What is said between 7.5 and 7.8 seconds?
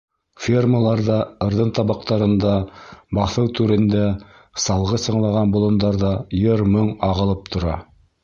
тора.